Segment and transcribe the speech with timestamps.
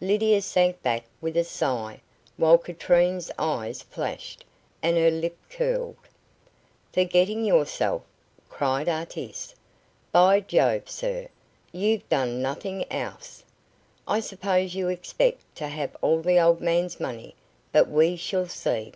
[0.00, 2.00] Lydia sank back with a sigh,
[2.36, 4.44] while Katrine's eyes flashed,
[4.80, 5.96] and her lip curled.
[6.92, 8.02] "Forgetting yourself!"
[8.48, 9.56] cried Artis.
[10.12, 11.26] "By Jove, sir,
[11.72, 13.42] you've done nothing else!
[14.06, 17.34] I suppose you expect to have all the old man's money,
[17.72, 18.92] but we shall see."